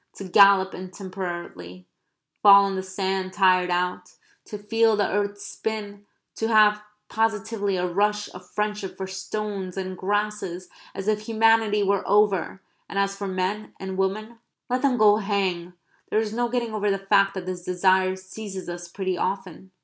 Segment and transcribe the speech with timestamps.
[0.15, 1.85] To gallop intemperately;
[2.41, 4.13] fall on the sand tired out;
[4.45, 9.95] to feel the earth spin; to have positively a rush of friendship for stones and
[9.95, 14.39] grasses, as if humanity were over, and as for men and women,
[14.71, 15.73] let them go hang
[16.09, 19.69] there is no getting over the fact that this desire seizes us pretty often.